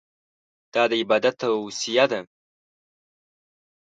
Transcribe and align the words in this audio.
دا 0.73 0.83
د 0.89 0.91
عبادت 1.01 1.33
توصیه 1.41 2.05
ده. 2.11 2.19